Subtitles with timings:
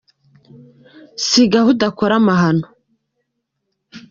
[1.27, 2.67] sigaho udakora amahano.